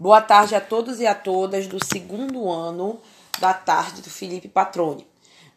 [0.00, 2.98] Boa tarde a todos e a todas do segundo ano
[3.38, 5.06] da tarde do Felipe Patrone.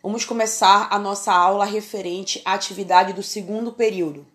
[0.01, 4.27] Vamos começar a nossa aula referente à atividade do segundo período.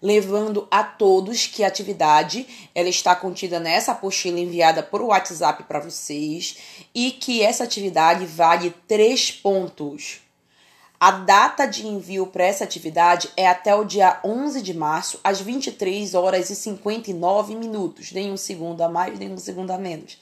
[0.00, 5.80] Lembrando a todos que a atividade ela está contida nessa apostila enviada por WhatsApp para
[5.80, 6.56] vocês
[6.94, 10.22] e que essa atividade vale três pontos.
[11.02, 15.40] A data de envio para essa atividade é até o dia 11 de março, às
[15.40, 18.12] 23 horas e 59 minutos.
[18.12, 20.16] Nem um segundo a mais, nem um segundo a menos.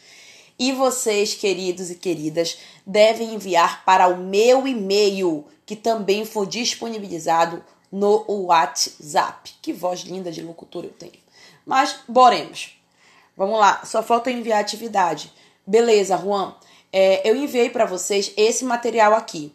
[0.59, 2.57] E vocês, queridos e queridas,
[2.87, 7.63] devem enviar para o meu e-mail, que também foi disponibilizado
[7.93, 9.53] no WhatsApp.
[9.61, 11.13] Que voz linda de locutor eu tenho.
[11.67, 12.81] Mas, boremos.
[13.37, 15.31] Vamos lá, só falta enviar a atividade.
[15.67, 16.55] Beleza, Juan.
[16.91, 19.53] É, eu enviei para vocês esse material aqui.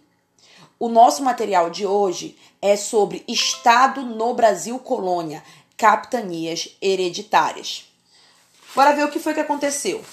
[0.78, 5.42] O nosso material de hoje é sobre Estado no Brasil Colônia,
[5.78, 7.86] capitanias hereditárias.
[8.76, 10.04] Bora ver o que foi que aconteceu.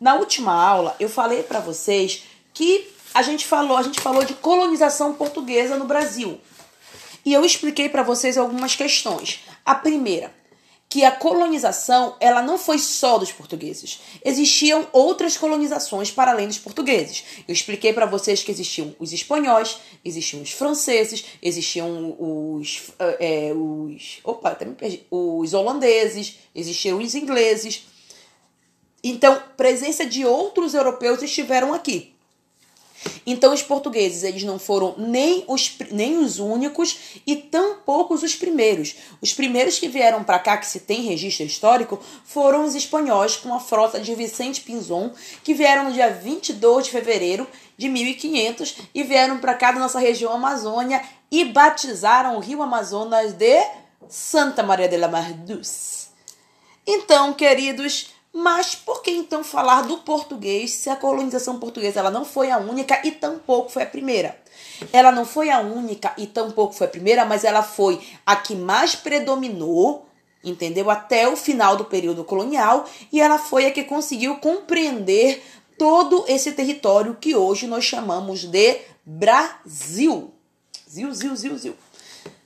[0.00, 4.32] Na última aula, eu falei para vocês que a gente falou, a gente falou de
[4.32, 6.40] colonização portuguesa no Brasil.
[7.22, 9.40] E eu expliquei para vocês algumas questões.
[9.66, 10.32] A primeira,
[10.90, 14.00] que a colonização ela não foi só dos portugueses.
[14.24, 17.22] Existiam outras colonizações para além dos portugueses.
[17.46, 24.18] Eu expliquei para vocês que existiam os espanhóis, existiam os franceses, existiam os, é, os,
[24.24, 27.86] opa, até me perdi, os holandeses, existiam os ingleses.
[29.02, 32.16] Então, presença de outros europeus estiveram aqui.
[33.26, 38.94] Então, os portugueses eles não foram nem os, nem os únicos e tampouco os primeiros.
[39.20, 43.54] Os primeiros que vieram para cá, que se tem registro histórico, foram os espanhóis com
[43.54, 49.02] a frota de Vicente Pinzon, que vieram no dia 22 de fevereiro de 1500 e
[49.02, 53.62] vieram para cá da nossa região Amazônia e batizaram o rio Amazonas de
[54.08, 55.32] Santa Maria de la Mar
[56.86, 62.24] Então, queridos, mas por que então falar do português se a colonização portuguesa ela não
[62.24, 64.40] foi a única e tampouco foi a primeira?
[64.92, 68.54] Ela não foi a única e tampouco foi a primeira, mas ela foi a que
[68.54, 70.06] mais predominou,
[70.44, 70.90] entendeu?
[70.90, 75.42] Até o final do período colonial e ela foi a que conseguiu compreender
[75.76, 80.32] todo esse território que hoje nós chamamos de Brasil.
[80.88, 81.76] Zil, zil, zil, zil.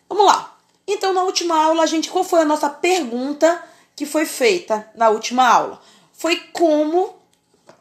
[0.08, 0.56] Vamos lá.
[0.86, 3.62] Então, na última aula, a gente, qual foi a nossa pergunta?
[3.96, 5.80] Que foi feita na última aula.
[6.12, 7.14] Foi como,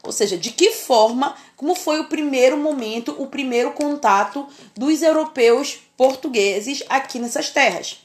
[0.04, 5.80] ou seja, de que forma, como foi o primeiro momento, o primeiro contato dos europeus
[5.98, 8.00] portugueses aqui nessas terras.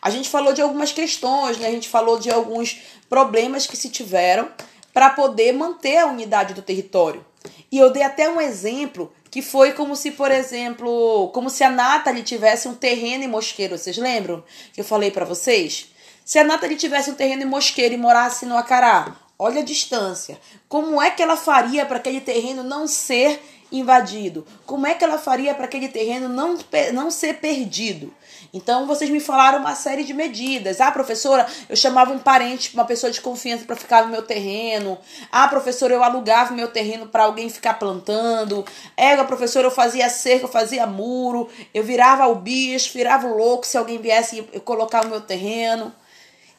[0.00, 1.68] A gente falou de algumas questões, né?
[1.68, 4.50] a gente falou de alguns problemas que se tiveram
[4.92, 7.24] para poder manter a unidade do território.
[7.70, 11.70] E eu dei até um exemplo que foi como se, por exemplo, como se a
[11.70, 13.78] Nathalie tivesse um terreno em Mosqueiro.
[13.78, 14.44] Vocês lembram
[14.74, 15.91] que eu falei para vocês?
[16.24, 20.38] Se a Nathalie tivesse um terreno em Mosqueira e morasse no Acará, olha a distância.
[20.68, 24.46] Como é que ela faria para aquele terreno não ser invadido?
[24.64, 26.56] Como é que ela faria para aquele terreno não,
[26.92, 28.14] não ser perdido?
[28.54, 30.80] Então vocês me falaram uma série de medidas.
[30.80, 34.98] Ah, professora, eu chamava um parente, uma pessoa de confiança para ficar no meu terreno.
[35.30, 38.64] Ah, professora, eu alugava meu terreno para alguém ficar plantando.
[38.96, 41.48] É, professora, eu fazia cerca, eu fazia muro.
[41.74, 45.92] Eu virava o bicho, virava o louco se alguém viesse colocar o meu terreno.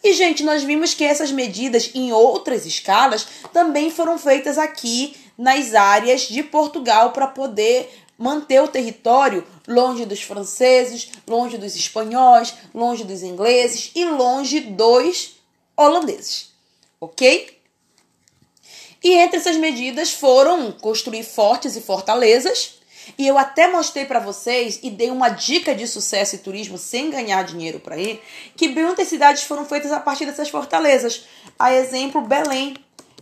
[0.04, 5.74] E, gente, nós vimos que essas medidas em outras escalas também foram feitas aqui nas
[5.74, 13.04] áreas de Portugal para poder manter o território longe dos franceses, longe dos espanhóis, longe
[13.04, 15.38] dos ingleses e longe dos
[15.76, 16.50] holandeses.
[17.00, 17.58] Ok?
[19.04, 22.76] E entre essas medidas foram construir fortes e fortalezas
[23.18, 27.10] e eu até mostrei para vocês e dei uma dica de sucesso e turismo sem
[27.10, 28.22] ganhar dinheiro para ir,
[28.56, 31.26] que muitas cidades foram feitas a partir dessas fortalezas.
[31.58, 32.76] A exemplo, Belém,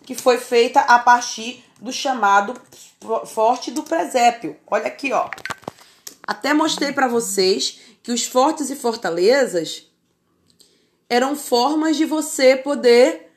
[0.05, 2.59] que foi feita a partir do chamado
[3.25, 4.55] Forte do Presépio.
[4.67, 5.29] Olha aqui, ó.
[6.25, 9.87] Até mostrei para vocês que os fortes e fortalezas
[11.09, 13.31] eram formas de você poder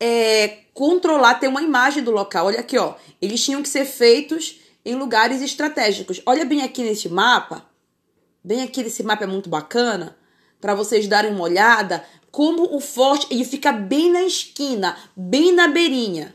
[0.00, 2.46] é, controlar, ter uma imagem do local.
[2.46, 2.94] Olha aqui, ó.
[3.20, 6.20] Eles tinham que ser feitos em lugares estratégicos.
[6.26, 7.64] Olha bem aqui nesse mapa,
[8.42, 10.16] bem aqui nesse mapa é muito bacana,
[10.60, 15.68] para vocês darem uma olhada como o forte ele fica bem na esquina, bem na
[15.68, 16.34] beirinha.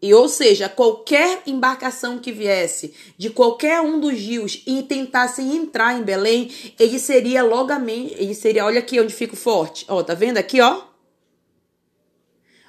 [0.00, 5.98] E ou seja, qualquer embarcação que viesse de qualquer um dos rios e tentasse entrar
[5.98, 9.84] em Belém, ele seria logamente, ele seria, olha aqui onde fica o forte.
[9.88, 10.84] Ó, tá vendo aqui, ó?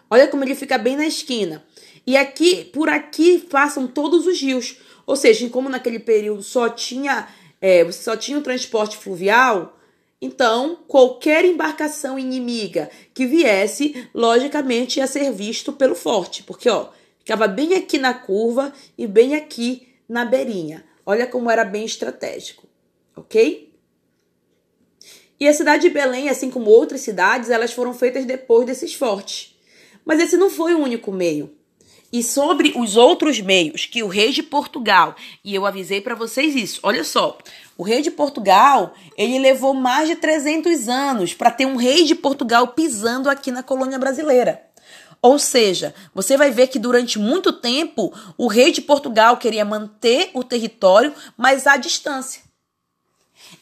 [0.09, 1.65] Olha como ele fica bem na esquina.
[2.07, 4.77] E aqui, por aqui passam todos os rios.
[5.05, 7.27] Ou seja, como naquele período só tinha,
[7.59, 9.77] é, só tinha o transporte fluvial,
[10.19, 16.89] Então, qualquer embarcação inimiga que viesse, logicamente ia ser visto pelo forte, porque ó,
[17.19, 20.83] ficava bem aqui na curva e bem aqui na beirinha.
[21.05, 22.67] Olha como era bem estratégico,
[23.15, 23.71] ok?
[25.39, 29.55] E a cidade de Belém, assim como outras cidades, elas foram feitas depois desses fortes.
[30.03, 31.55] Mas esse não foi o único meio.
[32.11, 36.55] E sobre os outros meios que o rei de Portugal, e eu avisei para vocês
[36.55, 37.37] isso, olha só,
[37.77, 42.15] o rei de Portugal, ele levou mais de 300 anos para ter um rei de
[42.15, 44.63] Portugal pisando aqui na colônia brasileira.
[45.21, 50.29] Ou seja, você vai ver que durante muito tempo o rei de Portugal queria manter
[50.33, 52.41] o território, mas à distância.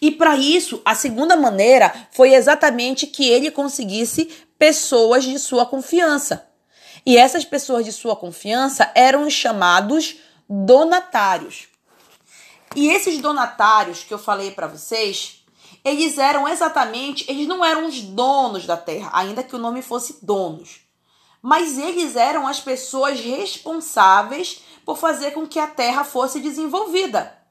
[0.02, 6.48] E para isso, a segunda maneira foi exatamente que ele conseguisse pessoas de sua confiança.
[7.06, 10.16] E essas pessoas de sua confiança eram os chamados
[10.50, 11.68] donatários.
[12.76, 15.46] E esses donatários que eu falei para vocês,
[15.84, 20.18] eles eram exatamente, eles não eram os donos da terra, ainda que o nome fosse
[20.26, 20.82] donos.
[21.42, 27.45] Mas eles eram as pessoas responsáveis por fazer com que a terra fosse desenvolvida.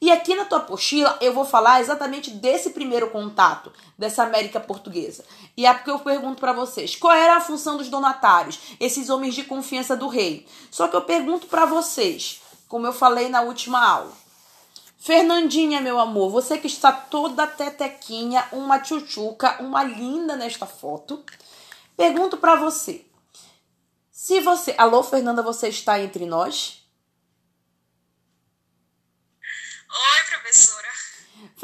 [0.00, 5.24] E aqui na tua apostila eu vou falar exatamente desse primeiro contato, dessa América Portuguesa.
[5.56, 9.34] E é porque eu pergunto para vocês, qual era a função dos donatários, esses homens
[9.34, 10.46] de confiança do rei?
[10.70, 14.12] Só que eu pergunto para vocês, como eu falei na última aula.
[14.98, 21.22] Fernandinha, meu amor, você que está toda tetequinha, uma tchutchuca, uma linda nesta foto.
[21.94, 23.04] Pergunto para você.
[24.10, 26.82] Se você, alô Fernanda, você está entre nós?
[29.90, 30.88] Oi, professora.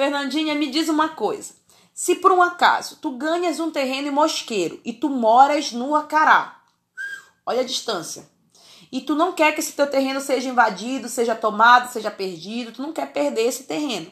[0.01, 1.53] Fernandinha, me diz uma coisa.
[1.93, 6.59] Se por um acaso tu ganhas um terreno em Mosqueiro e tu moras no Acará,
[7.45, 8.27] olha a distância,
[8.91, 12.81] e tu não quer que esse teu terreno seja invadido, seja tomado, seja perdido, tu
[12.81, 14.11] não quer perder esse terreno.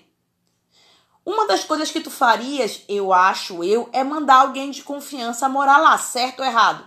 [1.24, 5.78] Uma das coisas que tu farias, eu acho eu, é mandar alguém de confiança morar
[5.78, 6.86] lá, certo ou errado?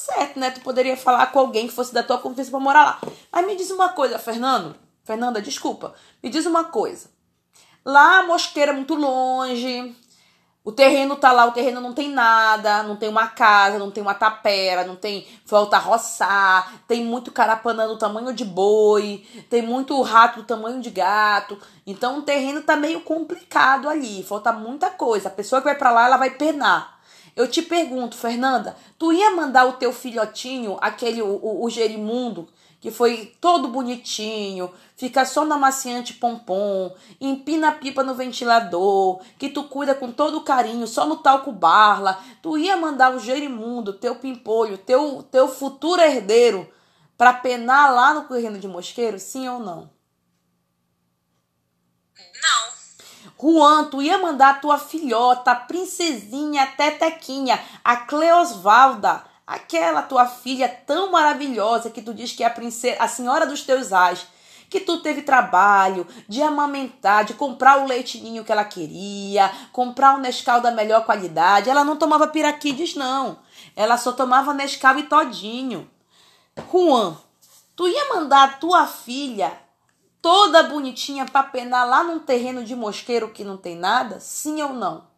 [0.00, 0.50] Certo, né?
[0.50, 3.00] Tu poderia falar com alguém que fosse da tua confiança para morar lá.
[3.30, 4.74] Mas me diz uma coisa, Fernando.
[5.04, 5.94] Fernanda, desculpa.
[6.22, 7.10] Me diz uma coisa.
[7.84, 9.96] Lá a mosqueira é muito longe.
[10.62, 14.02] O terreno tá lá, o terreno não tem nada, não tem uma casa, não tem
[14.02, 20.00] uma tapera, não tem falta roçar, tem muito carapanã do tamanho de boi, tem muito
[20.02, 21.58] rato do tamanho de gato.
[21.86, 25.28] Então o terreno tá meio complicado ali, falta muita coisa.
[25.28, 26.99] A pessoa que vai para lá, ela vai penar.
[27.34, 32.48] Eu te pergunto, Fernanda, tu ia mandar o teu filhotinho, aquele, o, o, gerimundo,
[32.80, 39.48] que foi todo bonitinho, fica só na maciante pompom, empina a pipa no ventilador, que
[39.48, 44.16] tu cuida com todo carinho, só no talco barla, tu ia mandar o gerimundo, teu
[44.16, 46.70] pimpolho, teu, teu futuro herdeiro,
[47.16, 49.90] para penar lá no terreno de mosqueiro, sim ou não?
[52.16, 52.79] Juan,
[53.90, 60.68] tu ia mandar a tua filhota, a princesinha, a Tetequinha, a Cleosvalda, aquela tua filha
[60.68, 64.26] tão maravilhosa que tu diz que é a princesa, a senhora dos teus ais,
[64.68, 70.20] que tu teve trabalho de amamentar, de comprar o leitinho que ela queria, comprar um
[70.20, 71.68] Nescau da melhor qualidade.
[71.68, 73.38] Ela não tomava piraquides, não.
[73.74, 75.90] Ela só tomava Nescau e todinho.
[76.70, 77.16] Juan,
[77.74, 79.52] tu ia mandar a tua filha
[80.22, 84.20] toda bonitinha para penar lá num terreno de mosqueiro que não tem nada?
[84.20, 85.08] Sim ou não?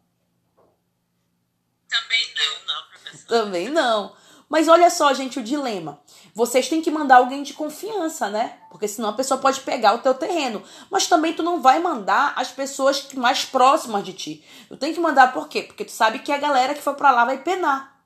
[1.87, 3.27] Também não, não, professor.
[3.27, 4.15] Também não.
[4.49, 5.99] Mas olha só, gente, o dilema.
[6.35, 8.57] Vocês têm que mandar alguém de confiança, né?
[8.69, 10.63] Porque senão a pessoa pode pegar o teu terreno.
[10.89, 14.45] Mas também tu não vai mandar as pessoas mais próximas de ti.
[14.67, 15.63] Tu tem que mandar por quê?
[15.63, 17.99] Porque tu sabe que a galera que foi para lá vai penar.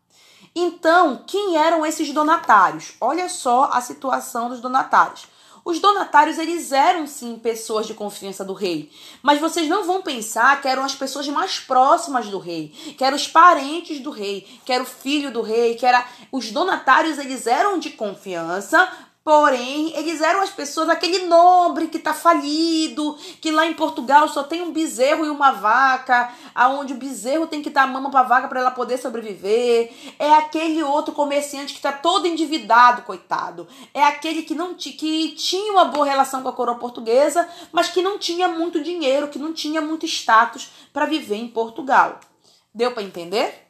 [0.53, 2.93] Então, quem eram esses donatários?
[2.99, 5.27] Olha só a situação dos donatários.
[5.67, 8.89] Os donatários, eles eram sim pessoas de confiança do rei.
[9.21, 13.17] Mas vocês não vão pensar que eram as pessoas mais próximas do rei, que eram
[13.17, 16.07] os parentes do rei, que era o filho do rei, que era.
[16.31, 18.89] Os donatários, eles eram de confiança,
[19.27, 24.41] Porém, eles eram as pessoas, aquele nobre que está falido, que lá em Portugal só
[24.41, 28.23] tem um bezerro e uma vaca, aonde o bezerro tem que dar mama para a
[28.23, 29.91] vaca para ela poder sobreviver.
[30.17, 33.67] É aquele outro comerciante que está todo endividado, coitado.
[33.93, 38.01] É aquele que não que tinha uma boa relação com a coroa portuguesa, mas que
[38.01, 42.21] não tinha muito dinheiro, que não tinha muito status para viver em Portugal.
[42.73, 43.66] Deu para entender?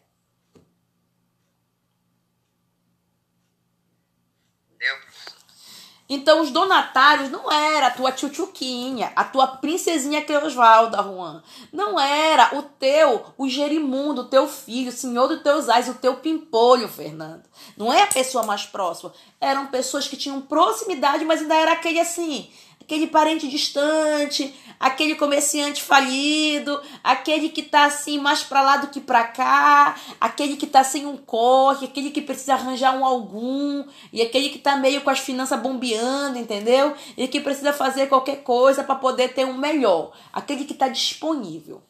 [6.09, 11.43] Então, os donatários não era a tua tchutchuquinha, a tua princesinha Cleosvalda, Juan.
[11.71, 15.95] Não era o teu, o Gerimundo, o teu filho, o senhor dos teus ais, o
[15.95, 17.43] teu pimpolho, Fernando.
[17.75, 19.11] Não é a pessoa mais próxima.
[19.41, 22.49] Eram pessoas que tinham proximidade, mas ainda era aquele assim,
[22.87, 29.01] aquele parente distante, aquele comerciante falido, aquele que tá assim mais para lá do que
[29.01, 34.21] para cá, aquele que tá sem um corre, aquele que precisa arranjar um algum, e
[34.21, 36.95] aquele que tá meio com as finanças bombeando, entendeu?
[37.17, 41.81] E que precisa fazer qualquer coisa para poder ter um melhor, aquele que tá disponível.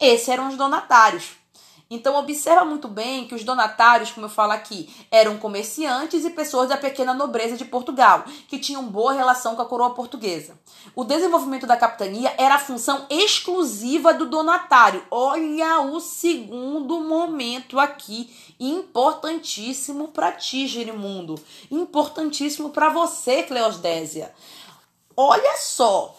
[0.00, 1.37] Esses eram os donatários.
[1.90, 6.68] Então observa muito bem que os donatários, como eu falo aqui, eram comerciantes e pessoas
[6.68, 10.58] da pequena nobreza de Portugal, que tinham boa relação com a coroa portuguesa.
[10.94, 15.02] O desenvolvimento da capitania era a função exclusiva do donatário.
[15.10, 21.36] Olha o segundo momento aqui, importantíssimo para ti, Gerimundo,
[21.70, 24.34] importantíssimo para você, Cleosdésia.
[25.16, 26.14] Olha só,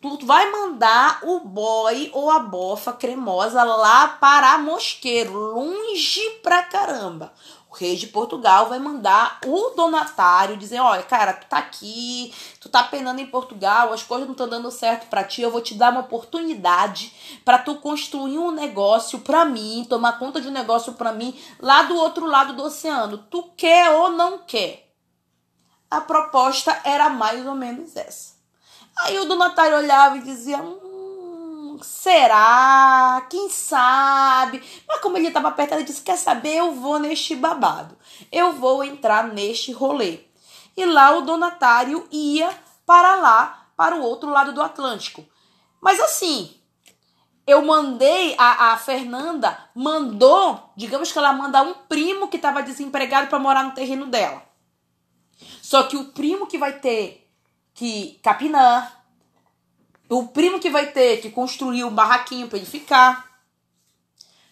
[0.00, 7.32] tu vai mandar o boy ou a bofa cremosa lá para Mosqueiro, longe pra caramba.
[7.70, 12.68] O rei de Portugal vai mandar o donatário dizer: Olha, cara, tu tá aqui, tu
[12.68, 15.42] tá penando em Portugal, as coisas não estão dando certo para ti.
[15.42, 20.40] Eu vou te dar uma oportunidade para tu construir um negócio para mim, tomar conta
[20.40, 23.18] de um negócio para mim lá do outro lado do oceano.
[23.30, 24.88] Tu quer ou não quer?
[25.90, 28.37] A proposta era mais ou menos essa.
[29.00, 33.26] Aí o donatário olhava e dizia: hum, será?
[33.30, 34.62] Quem sabe?
[34.86, 36.56] Mas como ele estava perto, ele disse: quer saber?
[36.56, 37.96] Eu vou neste babado.
[38.32, 40.20] Eu vou entrar neste rolê.
[40.76, 42.50] E lá o donatário ia
[42.86, 45.24] para lá, para o outro lado do Atlântico.
[45.80, 46.54] Mas assim,
[47.46, 53.28] eu mandei, a, a Fernanda mandou, digamos que ela manda um primo que estava desempregado
[53.28, 54.42] para morar no terreno dela.
[55.62, 57.27] Só que o primo que vai ter
[57.78, 59.04] que capinar,
[60.08, 63.40] o primo que vai ter que construir um barraquinho para ele ficar,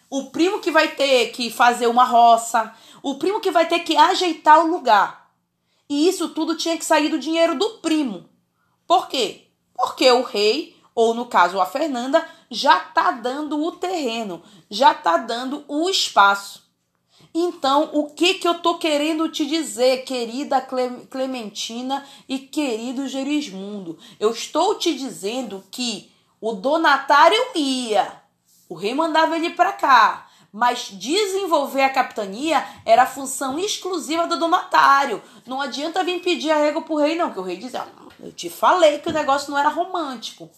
[0.09, 3.97] o primo que vai ter que fazer uma roça, o primo que vai ter que
[3.97, 5.29] ajeitar o lugar.
[5.89, 8.29] E isso tudo tinha que sair do dinheiro do primo.
[8.87, 9.49] Por quê?
[9.73, 14.41] Porque o rei, ou no caso a Fernanda, já tá dando o terreno,
[14.71, 16.66] já tá dando o espaço.
[17.33, 20.65] Então, o que que eu tô querendo te dizer, querida
[21.09, 23.97] Clementina e querido Gerismundo?
[24.19, 28.21] Eu estou te dizendo que o donatário ia,
[28.69, 35.21] o rei mandava ele para cá, mas desenvolver a capitania era função exclusiva do donatário.
[35.45, 38.49] Não adianta vir pedir arrego pro rei, não, que o rei dizia: ah, Eu te
[38.49, 40.49] falei que o negócio não era romântico.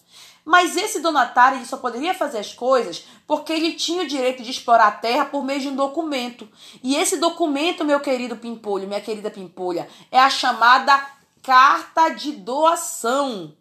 [0.50, 4.50] Mas esse donatário ele só poderia fazer as coisas porque ele tinha o direito de
[4.50, 6.48] explorar a terra por meio de um documento.
[6.82, 11.08] E esse documento, meu querido Pimpolho, minha querida Pimpolha, é a chamada
[11.40, 13.56] carta de doação.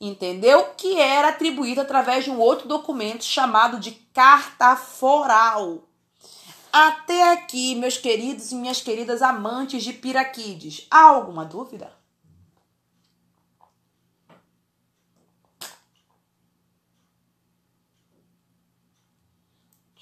[0.00, 0.66] Entendeu?
[0.76, 5.88] Que era atribuída através de um outro documento chamado de carta foral.
[6.72, 12.00] Até aqui, meus queridos e minhas queridas amantes de Piraquides, há alguma dúvida?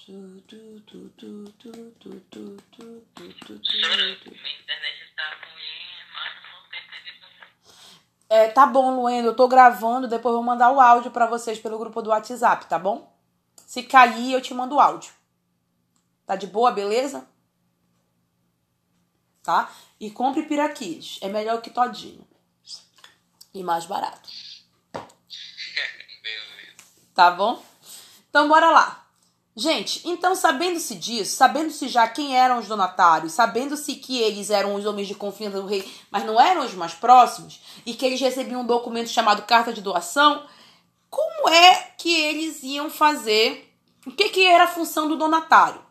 [8.29, 11.59] É, tá bom, Luendo, eu tô gravando, depois eu vou mandar o áudio para vocês
[11.59, 13.13] pelo grupo do WhatsApp, tá bom?
[13.55, 15.13] Se cair, eu te mando o áudio.
[16.25, 17.27] Tá de boa, beleza?
[19.43, 19.69] Tá?
[19.99, 22.25] E compre piraquis, é melhor que todinho.
[23.53, 24.29] E mais barato.
[27.13, 27.61] Tá bom?
[28.29, 29.05] Então bora lá.
[29.53, 34.85] Gente, então sabendo-se disso, sabendo-se já quem eram os donatários, sabendo-se que eles eram os
[34.85, 38.61] homens de confiança do rei, mas não eram os mais próximos, e que eles recebiam
[38.61, 40.45] um documento chamado carta de doação,
[41.09, 43.69] como é que eles iam fazer?
[44.07, 45.81] O que, que era a função do donatário?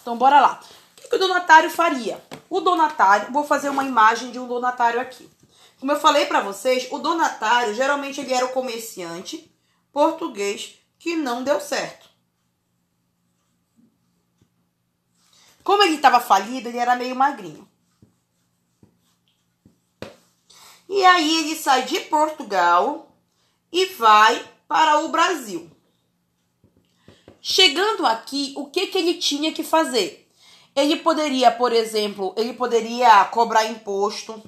[0.00, 0.60] Então, bora lá.
[0.92, 2.22] O que, que o donatário faria?
[2.48, 5.28] O donatário, vou fazer uma imagem de um donatário aqui.
[5.80, 9.52] Como eu falei para vocês, o donatário geralmente ele era o comerciante
[9.92, 12.13] português que não deu certo.
[15.64, 17.66] Como ele estava falido, ele era meio magrinho.
[20.86, 23.16] E aí ele sai de Portugal
[23.72, 25.70] e vai para o Brasil.
[27.40, 30.28] Chegando aqui, o que, que ele tinha que fazer?
[30.76, 34.42] Ele poderia, por exemplo, ele poderia cobrar imposto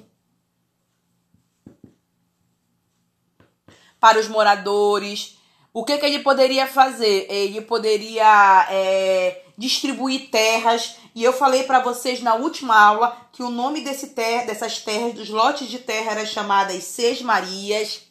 [3.99, 5.37] para os moradores.
[5.73, 7.27] O que, que ele poderia fazer?
[7.29, 13.49] Ele poderia é, distribuir terras E eu falei para vocês na última aula que o
[13.49, 18.01] nome desse ter, dessas terras, dos lotes de terra, era chamadas Seis Marias,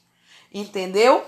[0.53, 1.25] entendeu?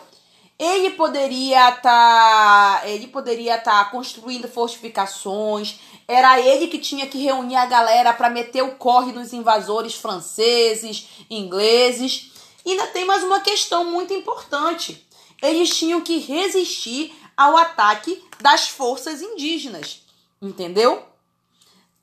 [0.59, 5.79] Ele poderia estar, tá, ele poderia estar tá construindo fortificações.
[6.09, 11.07] Era ele que tinha que reunir a galera para meter o corre nos invasores franceses,
[11.31, 12.33] ingleses.
[12.67, 15.07] E ainda tem mais uma questão muito importante.
[15.41, 20.03] Eles tinham que resistir ao ataque das forças indígenas,
[20.43, 21.08] entendeu?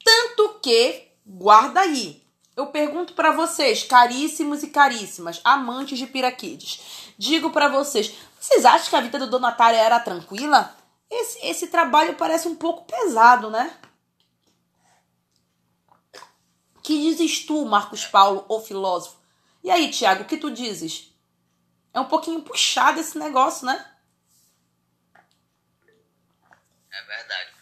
[0.06, 2.24] Tanto que, guarda aí,
[2.56, 8.90] eu pergunto para vocês, caríssimos e caríssimas, amantes de piraquides, digo para vocês, vocês acham
[8.92, 10.78] que a vida do donatário era tranquila?
[11.10, 13.76] Esse, esse trabalho parece um pouco pesado, né?
[16.84, 19.18] Que dizes tu, Marcos Paulo, o filósofo?
[19.64, 21.12] E aí, Tiago, o que tu dizes?
[21.92, 23.84] É um pouquinho puxado esse negócio, né?
[26.92, 27.55] É verdade,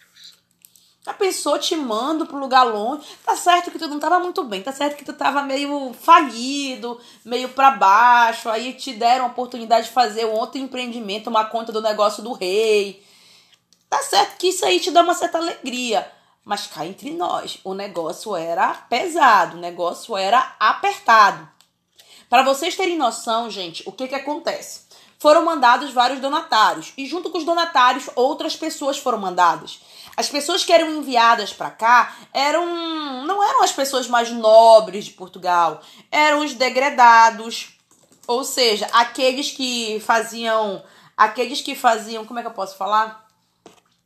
[1.06, 3.06] Já pensou te mando pro lugar longe?
[3.26, 7.00] Tá certo que tu não tava muito bem, tá certo que tu tava meio falido,
[7.26, 11.74] meio para baixo, aí te deram a oportunidade de fazer um outro empreendimento, uma conta
[11.74, 13.06] do negócio do rei.
[13.90, 16.10] Tá certo que isso aí te dá uma certa alegria.
[16.46, 21.50] Mas cá entre nós, o negócio era pesado, o negócio era apertado.
[22.30, 24.84] Para vocês terem noção, gente, o que que acontece?
[25.24, 29.80] foram mandados vários donatários e junto com os donatários outras pessoas foram mandadas.
[30.16, 35.12] As pessoas que eram enviadas para cá eram não eram as pessoas mais nobres de
[35.12, 37.78] Portugal, eram os degredados,
[38.28, 40.84] ou seja, aqueles que faziam
[41.16, 43.28] aqueles que faziam, como é que eu posso falar?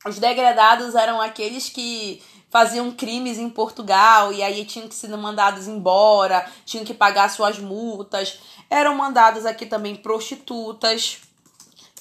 [0.06, 5.68] Os degredados eram aqueles que faziam crimes em Portugal e aí tinham que ser mandados
[5.68, 8.40] embora, tinham que pagar suas multas.
[8.70, 11.20] Eram mandadas aqui também prostitutas,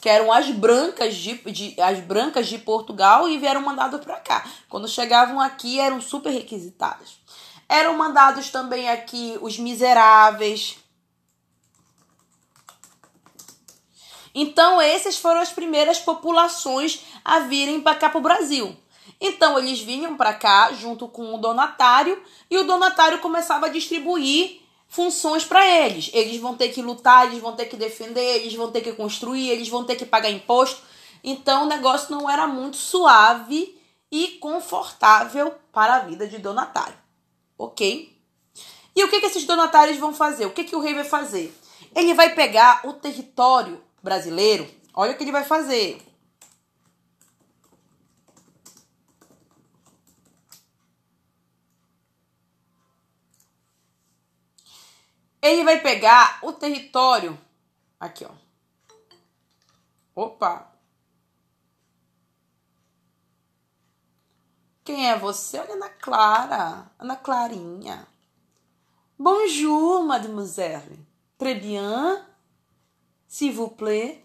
[0.06, 4.48] que eram as brancas de, de as brancas de Portugal e vieram mandadas para cá.
[4.68, 7.18] Quando chegavam aqui eram super requisitadas.
[7.68, 10.78] Eram mandados também aqui os miseráveis.
[14.32, 18.76] Então, essas foram as primeiras populações a virem para cá para o Brasil.
[19.20, 24.60] Então eles vinham para cá junto com o donatário e o donatário começava a distribuir
[24.88, 26.10] funções para eles.
[26.12, 29.50] Eles vão ter que lutar, eles vão ter que defender, eles vão ter que construir,
[29.50, 30.82] eles vão ter que pagar imposto.
[31.22, 33.76] Então o negócio não era muito suave
[34.10, 36.96] e confortável para a vida de donatário.
[37.58, 38.16] Ok?
[38.94, 40.46] E o que, que esses donatários vão fazer?
[40.46, 41.54] O que, que o rei vai fazer?
[41.94, 44.66] Ele vai pegar o território brasileiro.
[44.94, 46.00] Olha o que ele vai fazer.
[55.46, 57.38] Ele vai pegar o território.
[58.00, 58.30] Aqui, ó.
[60.14, 60.72] Opa!
[64.84, 65.58] Quem é você?
[65.58, 66.90] Olha, Ana Clara.
[66.98, 68.06] Ana Clarinha.
[69.18, 70.98] Bonjour, mademoiselle.
[71.38, 72.24] Très bien.
[73.28, 74.24] S'il vous plaît.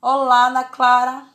[0.00, 1.26] Olá, Ana Clara.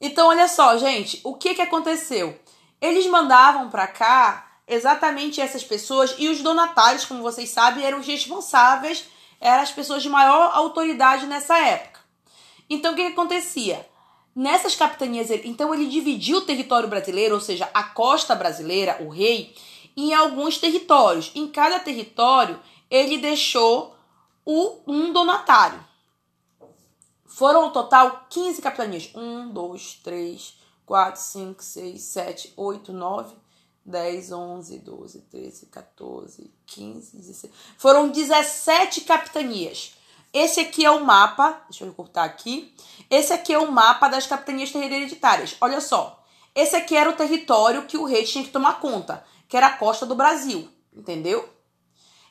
[0.00, 1.20] Então, olha só, gente.
[1.24, 2.38] O que que aconteceu?
[2.80, 8.06] Eles mandavam pra cá exatamente essas pessoas e os donatários, como vocês sabem, eram os
[8.06, 9.04] responsáveis,
[9.40, 12.00] eram as pessoas de maior autoridade nessa época.
[12.68, 13.86] Então o que, que acontecia?
[14.34, 19.54] Nessas capitanias, então ele dividiu o território brasileiro, ou seja, a costa brasileira, o rei,
[19.96, 21.30] em alguns territórios.
[21.34, 23.94] Em cada território, ele deixou
[24.44, 25.78] o, um donatário.
[27.26, 29.10] Foram no total 15 capitanias.
[29.14, 33.34] 1, 2, 3, 4, 5, 6, 7, 8, 9,
[33.84, 37.52] 10, 11, 12, 13, 14, 15, 16.
[37.76, 39.94] Foram 17 capitanias.
[40.32, 42.74] Esse aqui é o mapa, deixa eu cortar aqui.
[43.08, 45.56] Esse aqui é o mapa das capitanias hereditárias.
[45.60, 46.24] Olha só.
[46.54, 49.76] Esse aqui era o território que o rei tinha que tomar conta, que era a
[49.76, 51.48] costa do Brasil, entendeu?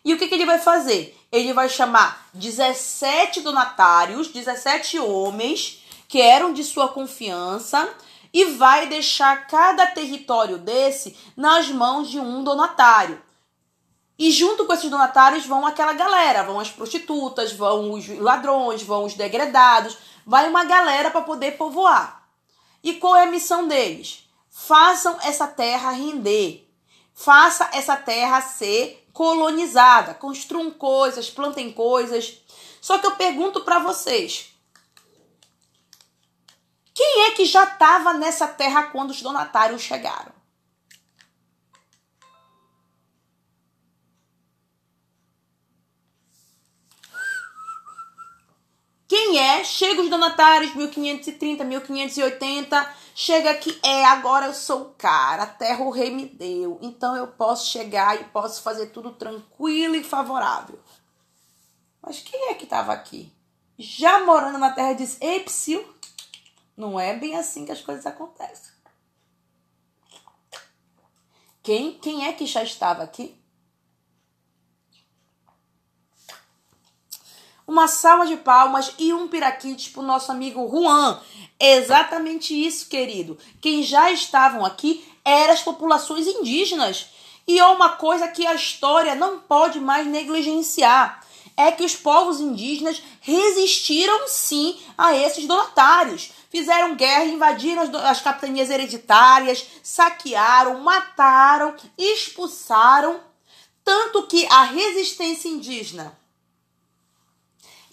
[0.03, 1.17] E o que, que ele vai fazer?
[1.31, 7.89] Ele vai chamar 17 donatários, 17 homens que eram de sua confiança,
[8.33, 13.21] e vai deixar cada território desse nas mãos de um donatário.
[14.17, 19.05] E junto com esses donatários vão aquela galera, vão as prostitutas, vão os ladrões, vão
[19.05, 22.27] os degredados, vai uma galera para poder povoar.
[22.83, 24.27] E qual é a missão deles?
[24.49, 26.69] Façam essa terra render.
[27.13, 30.13] Faça essa terra ser colonizada.
[30.13, 32.39] Construam coisas, plantem coisas.
[32.81, 34.52] Só que eu pergunto para vocês,
[36.93, 40.31] quem é que já estava nessa terra quando os donatários chegaram?
[49.07, 49.63] Quem é?
[49.63, 55.83] Chega os donatários, 1530, 1580, chega aqui, é, agora eu sou o cara, a terra
[55.83, 60.79] o rei me deu, então eu posso chegar e posso fazer tudo tranquilo e favorável.
[62.01, 63.31] Mas quem é que estava aqui?
[63.77, 65.85] Já morando na terra diz, ei, psiu,
[66.75, 68.71] não é bem assim que as coisas acontecem.
[71.61, 73.39] Quem, quem é que já estava aqui?
[77.65, 81.21] Uma salva de palmas e um piraquites para o nosso amigo Juan.
[81.57, 83.37] Exatamente isso, querido.
[83.61, 87.07] Quem já estavam aqui eram as populações indígenas.
[87.47, 91.25] E é uma coisa que a história não pode mais negligenciar.
[91.55, 98.21] É que os povos indígenas resistiram sim a esses donatários fizeram guerra, invadiram as, as
[98.21, 103.19] capitanias hereditárias, saquearam, mataram, expulsaram,
[103.83, 106.15] tanto que a resistência indígena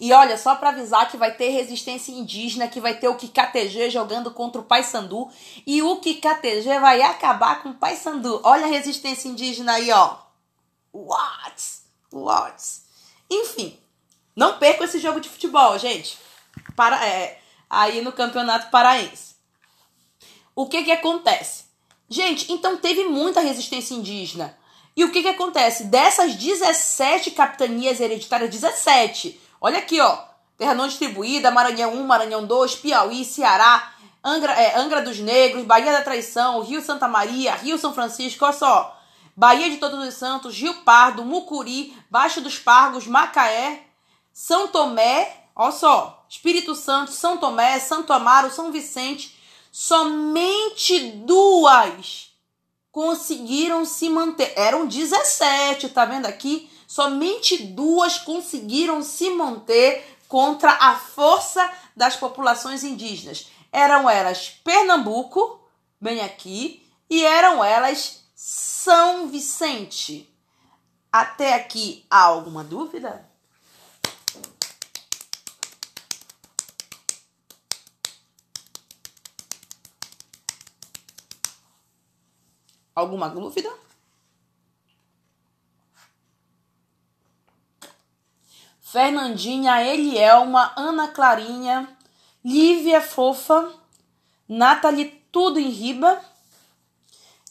[0.01, 3.91] e olha, só para avisar que vai ter resistência indígena, que vai ter o KKTG
[3.91, 5.29] jogando contra o Paysandu
[5.63, 8.41] e o KKTG vai acabar com o Paysandu.
[8.43, 10.17] Olha a resistência indígena aí, ó.
[10.91, 11.63] What?
[12.11, 12.63] What?
[13.29, 13.79] Enfim,
[14.35, 16.17] não perca esse jogo de futebol, gente.
[16.75, 17.39] Para, é,
[17.71, 19.35] aí no Campeonato Paraense.
[20.53, 21.63] O que que acontece?
[22.09, 24.57] Gente, então teve muita resistência indígena.
[24.97, 25.85] E o que que acontece?
[25.85, 29.39] Dessas 17 capitanias hereditárias, 17.
[29.61, 30.19] Olha aqui, ó.
[30.57, 35.93] Terra não distribuída, Maranhão 1, Maranhão 2, Piauí, Ceará, Angra, é, Angra dos Negros, Bahia
[35.93, 39.01] da Traição, Rio Santa Maria, Rio São Francisco, olha só.
[39.35, 43.83] Bahia de Todos os Santos, Rio Pardo, Mucuri, Baixo dos Pargos, Macaé,
[44.33, 46.20] São Tomé, olha só.
[46.31, 49.37] Espírito Santo, São Tomé, Santo Amaro, São Vicente,
[49.69, 52.31] somente duas
[52.89, 54.53] conseguiram se manter.
[54.55, 56.71] Eram 17, tá vendo aqui?
[56.87, 63.47] Somente duas conseguiram se manter contra a força das populações indígenas.
[63.69, 65.59] Eram elas Pernambuco,
[65.99, 70.33] bem aqui, e eram elas São Vicente.
[71.11, 73.29] Até aqui há alguma dúvida?
[82.95, 83.71] Alguma dúvida?
[88.81, 91.97] Fernandinha, Elielma, Ana Clarinha,
[92.43, 93.73] Lívia Fofa,
[94.49, 96.21] Nathalie Tudo em Riba.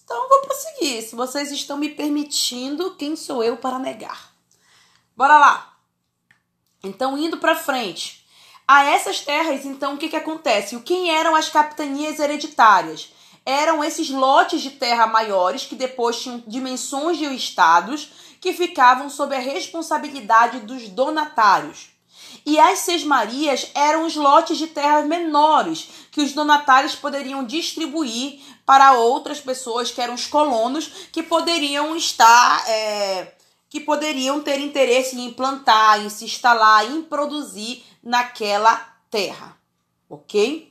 [0.05, 1.03] Então vou prosseguir.
[1.03, 4.35] Se vocês estão me permitindo, quem sou eu para negar?
[5.17, 5.77] Bora lá.
[6.85, 8.27] Então indo para frente.
[8.69, 10.77] A essas terras, então, o que, que acontece?
[10.77, 13.13] O quem eram as capitanias hereditárias?
[13.51, 18.11] Eram esses lotes de terra maiores que depois tinham dimensões de estados
[18.41, 21.91] que ficavam sob a responsabilidade dos donatários.
[22.47, 28.93] E as sesmarias eram os lotes de terras menores que os donatários poderiam distribuir para
[28.93, 33.35] outras pessoas que eram os colonos que poderiam estar é,
[33.69, 38.77] que poderiam ter interesse em implantar, em se instalar, em produzir naquela
[39.11, 39.57] terra,
[40.09, 40.70] ok?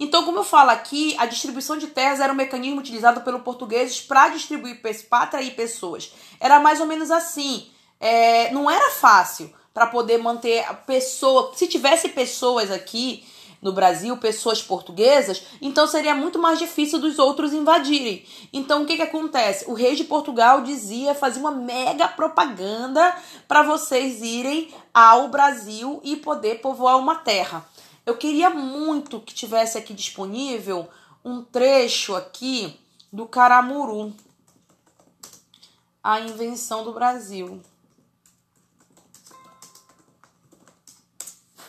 [0.00, 4.00] Então, como eu falo aqui, a distribuição de terras era um mecanismo utilizado pelos portugueses
[4.00, 6.12] para distribuir, para atrair pessoas.
[6.38, 7.68] Era mais ou menos assim.
[7.98, 11.52] É, não era fácil para poder manter a pessoa.
[11.56, 13.24] Se tivesse pessoas aqui
[13.60, 18.24] no Brasil, pessoas portuguesas, então seria muito mais difícil dos outros invadirem.
[18.52, 19.68] Então o que, que acontece?
[19.68, 23.16] O rei de Portugal dizia, fazia uma mega propaganda
[23.48, 27.66] para vocês irem ao Brasil e poder povoar uma terra.
[28.08, 30.88] Eu queria muito que tivesse aqui disponível
[31.22, 32.80] um trecho aqui
[33.12, 34.16] do Caramuru,
[36.02, 37.62] a invenção do Brasil.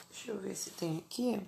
[0.09, 1.41] Deixa eu ver se tem aqui.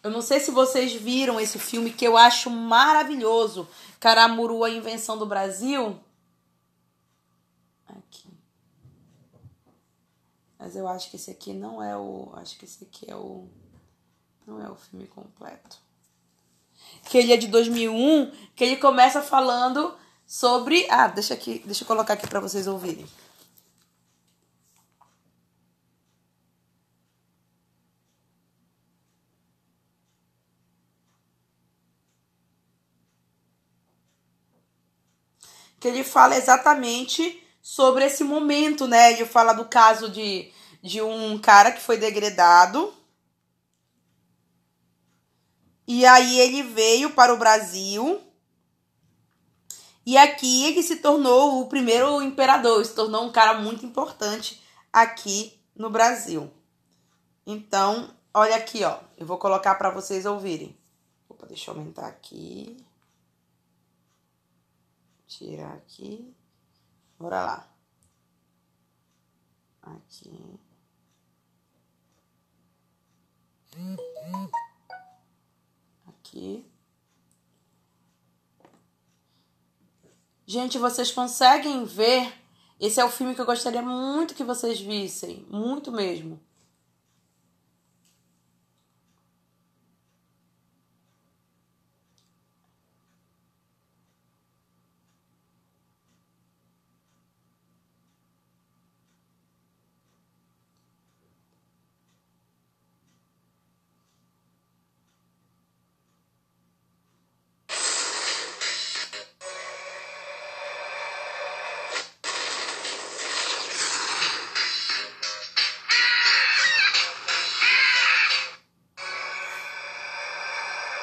[0.00, 3.66] Eu não sei se vocês viram esse filme que eu acho maravilhoso,
[3.98, 5.98] Caramuru, a invenção do Brasil.
[10.64, 12.32] Mas eu acho que esse aqui não é o.
[12.36, 13.46] Acho que esse aqui é o.
[14.46, 15.76] Não é o filme completo.
[17.04, 19.94] Que ele é de 2001, que ele começa falando
[20.26, 20.86] sobre.
[20.88, 23.06] Ah, deixa aqui, deixa eu colocar aqui para vocês ouvirem.
[35.78, 39.14] Que ele fala exatamente sobre esse momento, né?
[39.14, 42.92] Ele fala do caso de de um cara que foi degradado.
[45.86, 48.20] E aí ele veio para o Brasil.
[50.04, 55.58] E aqui ele se tornou o primeiro imperador, se tornou um cara muito importante aqui
[55.74, 56.52] no Brasil.
[57.46, 59.00] Então, olha aqui, ó.
[59.16, 60.78] Eu vou colocar para vocês ouvirem.
[61.30, 62.76] Opa, deixa eu aumentar aqui.
[65.26, 66.33] Tirar aqui.
[67.18, 67.68] Bora lá.
[69.82, 70.60] Aqui.
[76.06, 76.64] Aqui.
[80.46, 82.32] Gente, vocês conseguem ver?
[82.78, 85.46] Esse é o filme que eu gostaria muito que vocês vissem.
[85.48, 86.40] Muito mesmo.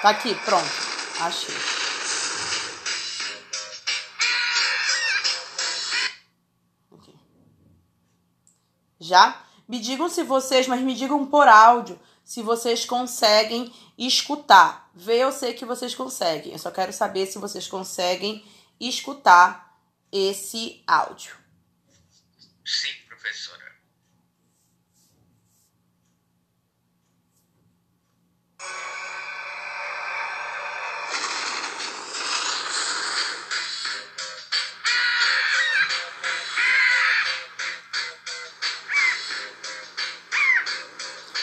[0.02, 0.66] Tá aqui, pronto.
[1.20, 1.56] Achei.
[9.00, 9.46] Já?
[9.68, 14.90] Me digam se vocês, mas me digam por áudio, se vocês conseguem escutar.
[14.96, 16.52] Ver eu sei que vocês conseguem.
[16.52, 18.44] Eu só quero saber se vocês conseguem
[18.80, 19.78] escutar
[20.12, 21.36] esse áudio.
[22.66, 23.71] Sim, professora.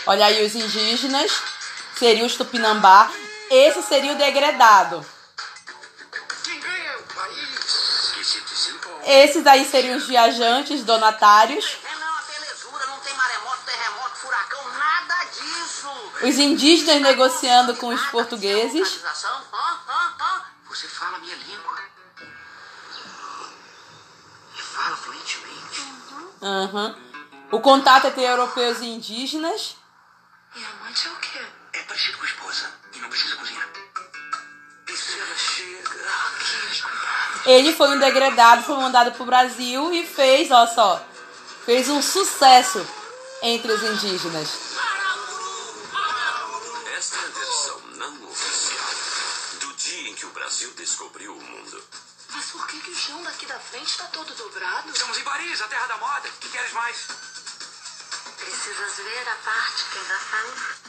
[0.09, 1.31] Olha aí os indígenas,
[1.95, 3.11] seria o Tupinambá,
[3.51, 5.05] esse seria o degradado.
[9.05, 11.77] Esses aí seriam os viajantes donatários.
[16.23, 16.27] É.
[16.27, 19.03] Os indígenas negociando com os portugueses.
[20.71, 21.79] Você fala minha língua.
[24.57, 25.83] E fala fluentemente.
[27.51, 29.77] O contato entre europeus e indígenas.
[30.59, 31.39] E amante é o quê?
[31.73, 32.73] É parecido com a esposa.
[32.93, 33.69] E não precisa cozinhar.
[34.89, 37.49] E se ela chega aqui?
[37.49, 41.07] Ele foi um degradado, foi mandado pro Brasil e fez, ó só,
[41.65, 42.85] fez um sucesso
[43.41, 44.49] entre os indígenas.
[46.97, 48.91] Esta é a versão não oficial
[49.61, 51.85] do dia em que o Brasil descobriu o mundo.
[52.31, 54.91] Mas por que, que o chão daqui da frente está todo dobrado?
[54.91, 56.29] Estamos em Paris, a terra da moda.
[56.29, 57.07] O que queres mais?
[58.39, 60.89] Precisas ver a parte que ainda falta.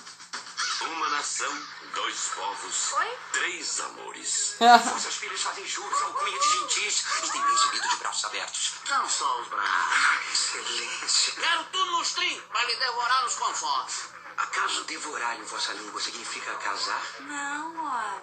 [0.81, 3.17] Uma nação, dois povos, Oi?
[3.33, 4.55] três amores.
[5.01, 8.73] Suas filhas fazem juros, alcunha de gentis e tem me recebido de braços abertos.
[8.87, 10.55] Não só os braços.
[10.55, 11.33] Excelência.
[11.33, 13.95] Quero tudo nos trim para lhe devorar nos confortos.
[14.37, 17.03] Acaso devorar em vossa língua significa casar?
[17.19, 18.21] Não, ora.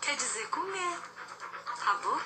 [0.00, 0.98] Quer dizer comer.
[1.86, 2.24] A boca.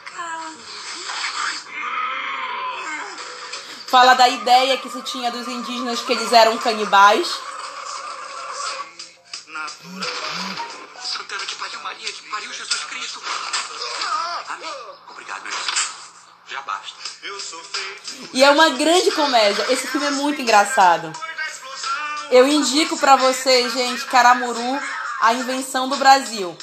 [3.88, 7.29] Fala da ideia que se tinha dos indígenas que eles eram canibais.
[11.03, 11.42] Santana
[11.83, 13.22] Maria, que pariu Jesus Cristo.
[14.48, 14.74] Amém.
[15.09, 15.88] Obrigado, Jesus.
[16.48, 17.09] Já basta.
[18.35, 19.72] E é uma grande comédia.
[19.72, 21.12] Esse filme é muito engraçado.
[22.31, 24.81] Eu indico pra vocês, gente, Caramuru,
[25.22, 26.57] a invenção do Brasil.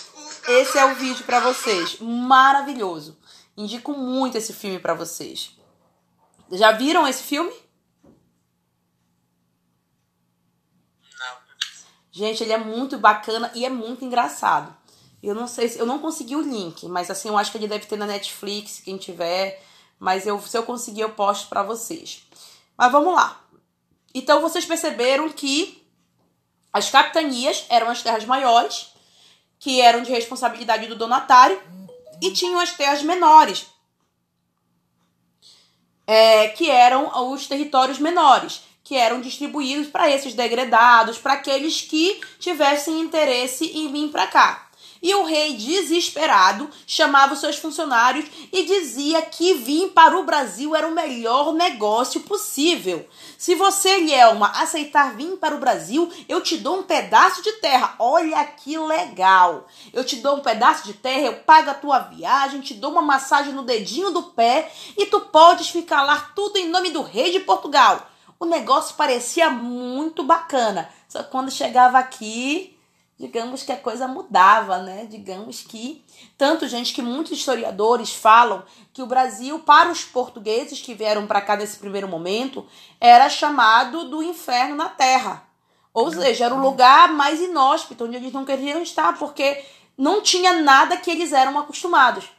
[0.47, 1.97] Esse é o vídeo pra vocês.
[1.99, 3.17] Maravilhoso.
[3.57, 5.55] Indico muito esse filme pra vocês.
[6.51, 7.53] Já viram esse filme?
[11.19, 11.37] Não.
[12.11, 14.75] Gente, ele é muito bacana e é muito engraçado.
[15.21, 17.67] Eu não sei se eu não consegui o link, mas assim, eu acho que ele
[17.67, 19.63] deve ter na Netflix, quem tiver,
[19.99, 22.27] mas eu se eu conseguir eu posto pra vocês.
[22.77, 23.41] Mas vamos lá.
[24.13, 25.83] Então vocês perceberam que
[26.71, 28.93] as capitanias eram as terras maiores,
[29.57, 31.59] que eram de responsabilidade do donatário,
[32.21, 33.65] e tinham as terras menores,
[36.07, 42.21] é, que eram os territórios menores, que eram distribuídos para esses degradados, para aqueles que
[42.39, 44.64] tivessem interesse em vir para cá.
[45.05, 50.87] E o rei, desesperado, chamava seus funcionários e dizia que vir para o Brasil era
[50.87, 53.07] o melhor negócio possível.
[53.37, 57.93] Se você, Lielma, aceitar vir para o Brasil, eu te dou um pedaço de terra.
[57.99, 59.67] Olha que legal!
[59.93, 63.03] Eu te dou um pedaço de terra, eu pago a tua viagem, te dou uma
[63.03, 67.31] massagem no dedinho do pé e tu podes ficar lá tudo em nome do rei
[67.31, 68.09] de Portugal.
[68.39, 70.89] O negócio parecia muito bacana.
[71.07, 72.74] Só que quando chegava aqui,
[73.17, 75.05] digamos que a coisa mudava, né?
[75.09, 76.03] Digamos que
[76.37, 81.41] tanto gente que muitos historiadores falam que o Brasil para os portugueses que vieram para
[81.41, 82.65] cá nesse primeiro momento
[82.99, 85.47] era chamado do inferno na terra.
[85.93, 89.63] Ou seja, era o lugar mais inóspito onde eles não queriam estar porque
[89.97, 92.29] não tinha nada que eles eram acostumados.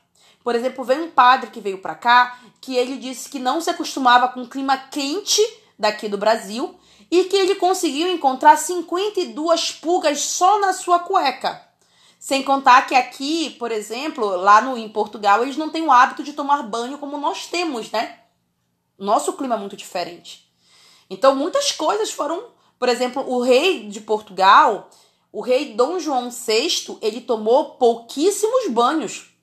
[0.44, 3.70] Por exemplo, veio um padre que veio para cá que ele disse que não se
[3.70, 5.40] acostumava com o clima quente
[5.78, 6.78] daqui do Brasil
[7.10, 11.64] e que ele conseguiu encontrar 52 pulgas só na sua cueca.
[12.18, 16.24] Sem contar que aqui, por exemplo, lá no, em Portugal, eles não têm o hábito
[16.24, 18.18] de tomar banho como nós temos, né?
[18.98, 20.50] Nosso clima é muito diferente.
[21.08, 22.44] Então, muitas coisas foram.
[22.78, 24.90] Por exemplo, o rei de Portugal,
[25.32, 29.35] o rei Dom João VI, ele tomou pouquíssimos banhos.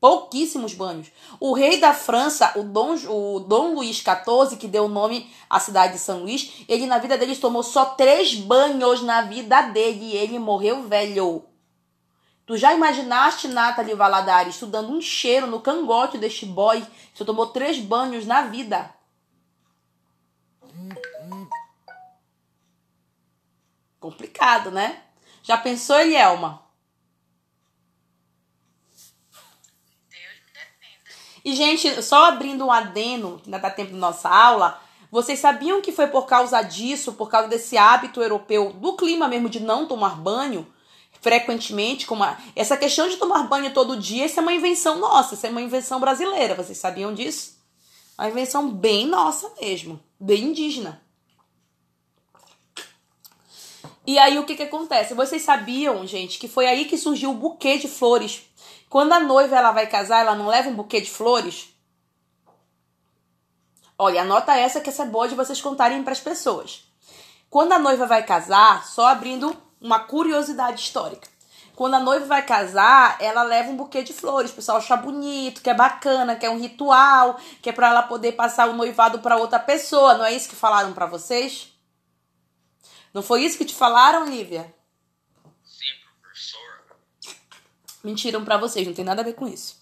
[0.00, 1.10] Pouquíssimos banhos.
[1.40, 5.58] O rei da França, o Dom, o Dom Luís XIV, que deu o nome à
[5.58, 10.12] cidade de São Luís, ele na vida dele tomou só três banhos na vida dele
[10.12, 11.44] e ele morreu velho.
[12.46, 16.82] Tu já imaginaste Nathalie Valadares estudando um cheiro no cangote deste boy
[17.12, 18.94] que tomou três banhos na vida?
[24.00, 25.02] Complicado, né?
[25.42, 26.67] Já pensou, Elielma?
[31.48, 34.78] E, gente, só abrindo um adeno, ainda dá tempo da nossa aula,
[35.10, 39.48] vocês sabiam que foi por causa disso, por causa desse hábito europeu, do clima mesmo
[39.48, 40.66] de não tomar banho
[41.22, 42.36] frequentemente, como a...
[42.54, 45.62] essa questão de tomar banho todo dia, isso é uma invenção nossa, isso é uma
[45.62, 47.56] invenção brasileira, vocês sabiam disso?
[48.18, 51.00] Uma invenção bem nossa mesmo, bem indígena.
[54.06, 55.14] E aí o que que acontece?
[55.14, 58.47] Vocês sabiam, gente, que foi aí que surgiu o buquê de flores
[58.88, 61.74] quando a noiva ela vai casar, ela não leva um buquê de flores?
[63.98, 66.84] Olha, anota essa que essa é boa de vocês contarem para as pessoas.
[67.50, 71.28] Quando a noiva vai casar, só abrindo uma curiosidade histórica.
[71.74, 74.50] Quando a noiva vai casar, ela leva um buquê de flores.
[74.50, 78.02] O pessoal acha bonito, que é bacana, que é um ritual, que é para ela
[78.02, 80.14] poder passar o noivado para outra pessoa.
[80.14, 81.72] Não é isso que falaram para vocês?
[83.14, 84.74] Não foi isso que te falaram, Lívia?
[88.02, 89.76] Mentiram para vocês, não tem nada a ver com isso.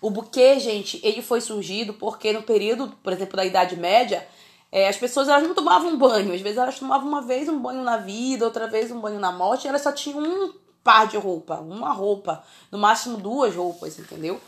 [0.00, 4.26] O buquê, gente, ele foi surgido porque no período, por exemplo, da Idade Média,
[4.70, 6.32] é, as pessoas elas não tomavam banho.
[6.32, 9.32] Às vezes elas tomavam uma vez um banho na vida, outra vez um banho na
[9.32, 10.52] morte, e elas só tinham um
[10.84, 14.40] par de roupa, uma roupa, no máximo duas roupas, entendeu?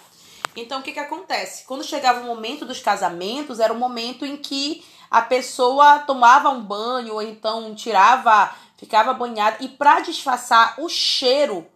[0.56, 1.64] Então o que que acontece?
[1.64, 6.62] Quando chegava o momento dos casamentos, era o momento em que a pessoa tomava um
[6.62, 11.66] banho ou então tirava, ficava banhada e para disfarçar o cheiro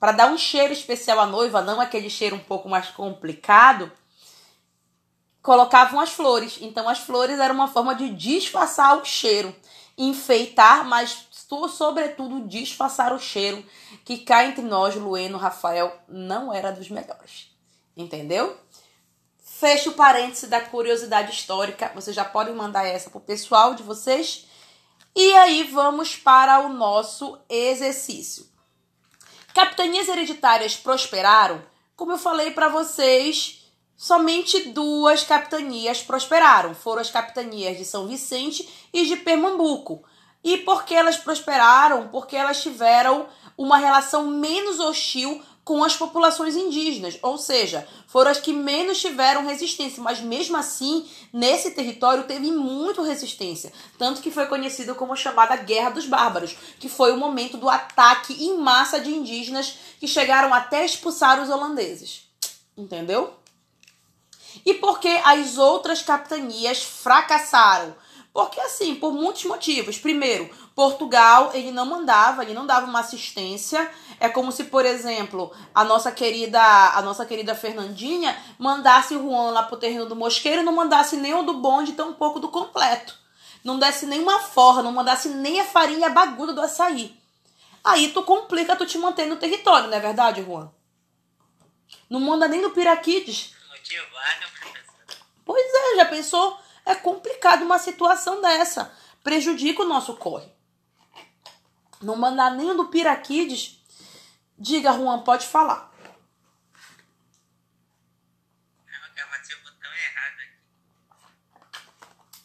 [0.00, 3.92] para dar um cheiro especial à noiva, não aquele cheiro um pouco mais complicado,
[5.42, 6.58] colocavam as flores.
[6.62, 9.54] Então as flores eram uma forma de disfarçar o cheiro,
[9.98, 11.28] enfeitar, mas
[11.68, 13.62] sobretudo disfarçar o cheiro
[14.02, 17.50] que cá entre nós, Lueno, Rafael, não era dos melhores.
[17.94, 18.58] Entendeu?
[19.36, 21.92] Fecha o parêntese da curiosidade histórica.
[21.94, 24.46] Vocês já podem mandar essa pro pessoal de vocês.
[25.14, 28.49] E aí vamos para o nosso exercício.
[29.54, 31.62] Capitanias hereditárias prosperaram?
[31.96, 36.74] Como eu falei para vocês, somente duas capitanias prosperaram.
[36.74, 40.04] Foram as capitanias de São Vicente e de Pernambuco.
[40.42, 42.08] E por que elas prosperaram?
[42.08, 43.26] Porque elas tiveram
[43.58, 49.46] uma relação menos hostil com as populações indígenas, ou seja, foram as que menos tiveram
[49.46, 55.54] resistência, mas mesmo assim, nesse território teve muito resistência, tanto que foi conhecido como chamada
[55.54, 60.52] Guerra dos Bárbaros, que foi o momento do ataque em massa de indígenas que chegaram
[60.52, 62.22] até expulsar os holandeses.
[62.76, 63.32] Entendeu?
[64.66, 67.94] E por que as outras capitanias fracassaram?
[68.32, 69.98] Porque assim, por muitos motivos.
[69.98, 73.90] Primeiro, Portugal, ele não mandava, ele não dava uma assistência.
[74.20, 79.50] É como se, por exemplo, a nossa querida, a nossa querida Fernandinha mandasse o Juan
[79.50, 82.48] lá pro terreno do Mosqueiro e não mandasse nem o do bonde, tão pouco do
[82.48, 83.18] completo.
[83.64, 87.18] Não desse nenhuma forra, não mandasse nem a farinha baguda do açaí.
[87.82, 90.70] Aí tu complica tu te manter no território, não é verdade, Juan?
[92.08, 93.54] Não manda nem no Piraquides.
[95.44, 96.58] Pois é, já pensou?
[96.90, 98.92] É complicado uma situação dessa.
[99.22, 100.52] Prejudica o nosso corre.
[102.02, 103.80] Não mandar nem do Piraquides.
[104.58, 105.88] Diga, Juan, pode falar.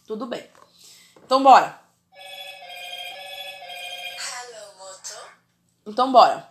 [0.05, 0.47] Tudo bem.
[1.23, 1.81] Então, bora.
[5.87, 6.47] Então, bora.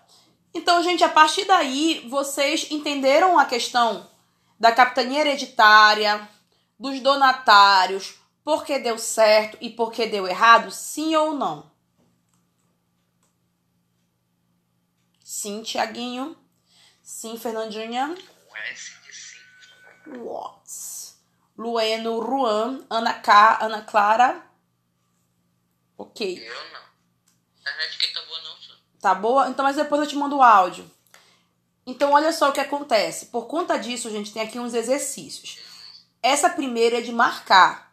[0.53, 4.11] Então, gente, a partir daí, vocês entenderam a questão
[4.59, 6.29] da capitania hereditária,
[6.79, 8.15] dos donatários,
[8.45, 11.73] por que deu certo e por que deu errado, sim ou não?
[15.23, 16.37] Sim, Tiaguinho.
[17.03, 18.15] Sim, Fernandinha.
[18.77, 20.19] Sim.
[20.19, 21.19] Watts.
[21.57, 24.45] Lueno, Ruan, Ana K, Ana Clara.
[25.97, 26.39] Ok.
[26.39, 26.81] Eu não.
[26.81, 28.79] A internet que tá boa não, senhor.
[29.01, 29.49] Tá boa?
[29.49, 30.91] Então, mas depois eu te mando o áudio.
[31.87, 33.27] Então, olha só o que acontece.
[33.27, 35.59] Por conta disso, gente, tem aqui uns exercícios.
[36.25, 37.93] Essa primeira é de marcar.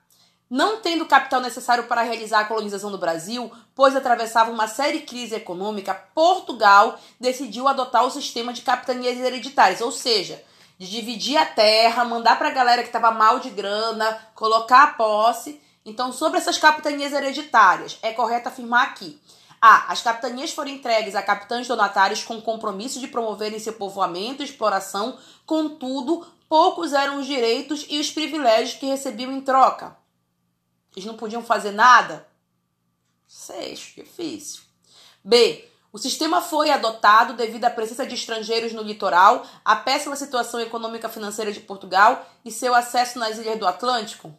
[0.49, 5.35] Não tendo capital necessário para realizar a colonização do Brasil, pois atravessava uma séria crise
[5.35, 10.41] econômica, Portugal decidiu adotar o sistema de capitanias hereditárias, ou seja,
[10.79, 14.93] de dividir a terra, mandar para a galera que estava mal de grana, colocar a
[14.93, 15.61] posse.
[15.85, 19.21] Então, sobre essas capitanias hereditárias, é correto afirmar aqui
[19.61, 19.91] a.
[19.91, 25.17] As capitanias foram entregues a capitães donatários com compromisso de promoverem seu povoamento e exploração,
[25.45, 29.95] contudo, poucos eram os direitos e os privilégios que recebiam em troca.
[30.93, 32.27] Eles não podiam fazer nada?
[33.25, 34.61] Sei, difícil.
[35.23, 35.65] B.
[35.93, 41.07] O sistema foi adotado devido à presença de estrangeiros no litoral, à péssima situação econômica
[41.07, 44.37] financeira de Portugal e seu acesso nas ilhas do Atlântico?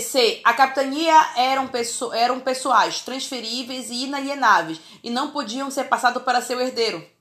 [0.00, 0.40] C.
[0.42, 1.70] A capitania eram,
[2.12, 7.14] eram pessoais, transferíveis e inalienáveis e não podiam ser passados para seu herdeiro.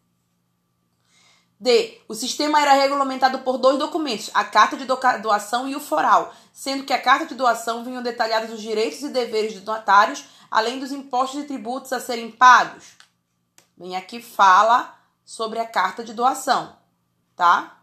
[1.64, 2.02] D.
[2.08, 6.84] O sistema era regulamentado por dois documentos, a Carta de Doação e o Foral, sendo
[6.84, 10.92] que a Carta de Doação vinham detalhados os direitos e deveres dos donatários, além dos
[10.92, 12.94] impostos e tributos a serem pagos.
[13.78, 14.94] Bem, aqui fala
[15.26, 16.76] sobre a Carta de Doação,
[17.36, 17.80] tá?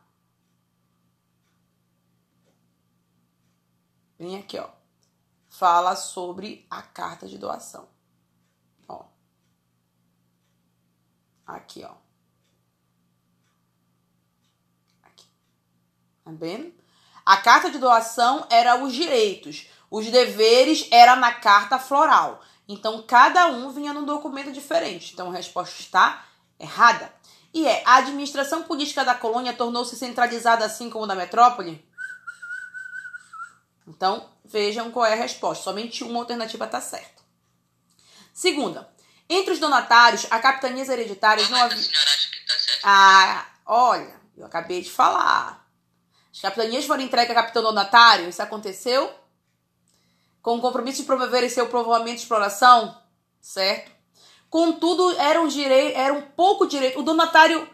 [4.20, 4.68] Vem aqui, ó.
[5.48, 7.88] Fala sobre a carta de doação.
[8.86, 9.06] Ó.
[11.46, 11.94] Aqui, ó.
[15.02, 15.26] Aqui.
[16.30, 16.72] Tá vendo?
[17.24, 19.68] A carta de doação era os direitos.
[19.90, 22.42] Os deveres era na carta floral.
[22.68, 25.12] Então, cada um vinha num documento diferente.
[25.12, 26.24] Então, a resposta está
[26.58, 27.12] errada.
[27.52, 31.84] E é, a administração política da colônia tornou-se centralizada assim como da metrópole?
[33.86, 35.64] Então, vejam qual é a resposta.
[35.64, 37.20] Somente uma alternativa está certa.
[38.32, 38.88] Segunda,
[39.28, 41.76] entre os donatários, a capitanias hereditárias não é havia.
[42.82, 42.88] tá?
[42.88, 45.59] Ah, olha, eu acabei de falar.
[46.32, 49.12] As capitanias foram entregues a capitão donatário, isso aconteceu?
[50.40, 52.96] Com o compromisso de promover seu povoamento e exploração,
[53.40, 53.90] certo?
[54.48, 56.98] Contudo, era um direito, era um pouco direito.
[56.98, 57.68] O donatário,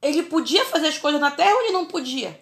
[0.00, 2.40] ele podia fazer as coisas na terra ou ele não podia?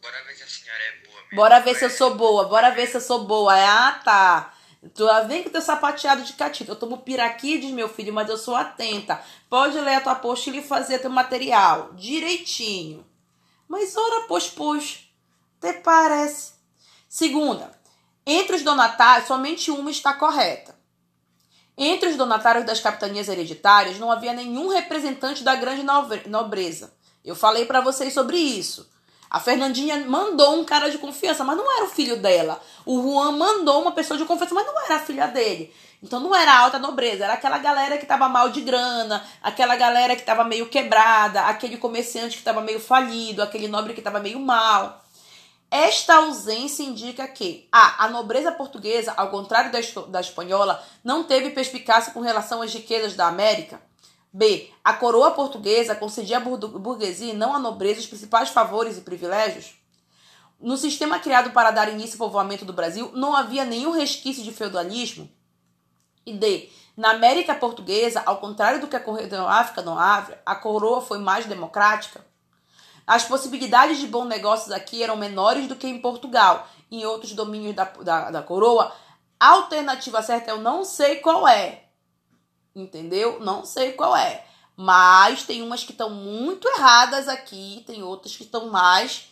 [0.00, 1.36] Bora ver se a senhora é boa mesmo.
[1.36, 3.54] Bora ver se eu sou boa, bora ver se eu sou boa.
[3.54, 4.54] Ah, tá.
[4.94, 6.70] Tu vem com teu sapateado de catita.
[6.70, 9.20] Eu tomo piraquides, meu filho, mas eu sou atenta.
[9.48, 13.04] Pode ler a tua apostila e fazer teu material direitinho.
[13.68, 15.10] Mas ora, pois, pois,
[15.58, 16.52] até parece.
[17.08, 17.70] Segunda,
[18.26, 20.76] entre os donatários, somente uma está correta.
[21.76, 26.92] Entre os donatários das capitanias hereditárias, não havia nenhum representante da grande nobre- nobreza.
[27.24, 28.90] Eu falei pra vocês sobre isso.
[29.30, 32.60] A Fernandinha mandou um cara de confiança, mas não era o filho dela.
[32.86, 35.72] O Juan mandou uma pessoa de confiança, mas não era a filha dele.
[36.02, 40.14] Então não era alta nobreza, era aquela galera que tava mal de grana, aquela galera
[40.14, 44.38] que tava meio quebrada, aquele comerciante que tava meio falido, aquele nobre que tava meio
[44.38, 45.04] mal.
[45.70, 48.04] Esta ausência indica que A.
[48.04, 53.14] A nobreza portuguesa, ao contrário da, da espanhola, não teve perspicácia com relação às riquezas
[53.14, 53.80] da América.
[54.32, 54.70] B.
[54.84, 59.74] A coroa portuguesa concedia à burguesia e não à nobreza os principais favores e privilégios.
[60.60, 64.52] No sistema criado para dar início ao povoamento do Brasil, não havia nenhum resquício de
[64.52, 65.30] feudalismo.
[66.28, 66.70] E D.
[66.96, 71.18] Na América Portuguesa, ao contrário do que ocorreu na África, no África, a coroa foi
[71.18, 72.26] mais democrática.
[73.06, 76.68] As possibilidades de bons negócios aqui eram menores do que em Portugal.
[76.90, 78.92] Em outros domínios da, da, da coroa,
[79.40, 81.84] a alternativa certa eu não sei qual é.
[82.74, 83.40] Entendeu?
[83.40, 84.44] Não sei qual é.
[84.76, 89.28] Mas tem umas que estão muito erradas aqui, tem outras que estão mais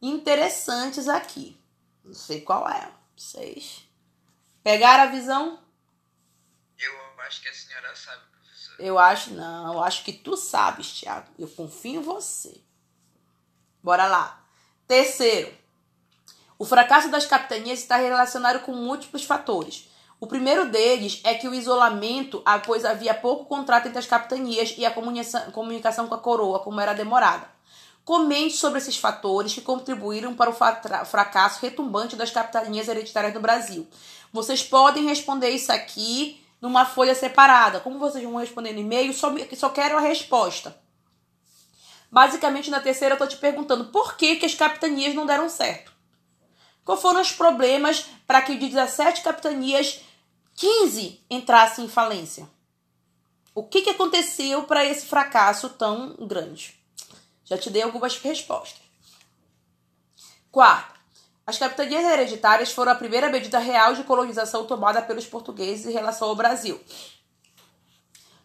[0.00, 1.60] interessantes aqui.
[2.04, 2.90] Não sei qual é.
[3.16, 3.82] Vocês
[4.62, 5.58] pegaram a visão?
[7.28, 8.76] Acho que a senhora sabe, professor.
[8.78, 11.28] Eu acho não, eu acho que tu sabes, Thiago.
[11.38, 12.58] Eu confio em você.
[13.82, 14.42] Bora lá.
[14.86, 15.54] Terceiro,
[16.58, 19.90] o fracasso das capitanias está relacionado com múltiplos fatores.
[20.18, 24.74] O primeiro deles é que o isolamento, ah, pois havia pouco contrato entre as capitanias
[24.78, 27.46] e a comunicação, com a coroa, como era demorada.
[28.06, 33.86] Comente sobre esses fatores que contribuíram para o fracasso retumbante das capitanias hereditárias no Brasil.
[34.32, 37.80] Vocês podem responder isso aqui numa folha separada.
[37.80, 40.76] Como vocês vão responder no e-mail, só, só quero a resposta.
[42.10, 45.92] Basicamente, na terceira, eu tô te perguntando por que, que as capitanias não deram certo.
[46.84, 50.00] Quais foram os problemas para que de 17 capitanias,
[50.54, 52.48] 15 entrassem em falência?
[53.54, 56.80] O que, que aconteceu para esse fracasso tão grande?
[57.44, 58.80] Já te dei algumas respostas.
[60.50, 60.97] Quarto,
[61.48, 66.28] as capitanias hereditárias foram a primeira medida real de colonização tomada pelos portugueses em relação
[66.28, 66.78] ao Brasil.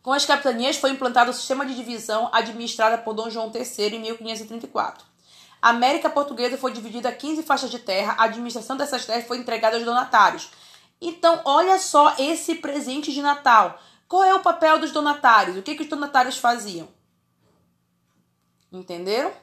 [0.02, 4.00] Com as capitanias foi implantado o sistema de divisão administrado por Dom João III em
[4.00, 5.06] 1534.
[5.62, 9.38] A América Portuguesa foi dividida em 15 faixas de terra, a administração dessas terras foi
[9.38, 10.50] entregada aos donatários.
[11.02, 13.82] Então, olha só esse presente de Natal.
[14.08, 15.58] Qual é o papel dos donatários?
[15.58, 16.88] O que, que os donatários faziam?
[18.72, 19.43] Entenderam?